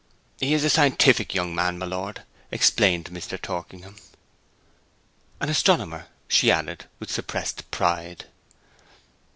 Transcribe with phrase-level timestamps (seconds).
[0.39, 3.39] 'He is a scientific young man, my lord,' explained Mr.
[3.39, 3.97] Torkingham.
[5.39, 8.25] 'An astronomer,' she added, with suppressed pride.